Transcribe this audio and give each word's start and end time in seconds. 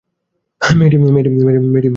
মেয়েটি 0.61 0.97
এবার 0.97 1.11
স্পষ্ট 1.11 1.39
করে 1.39 1.59
বলল, 1.59 1.75
না। 1.75 1.89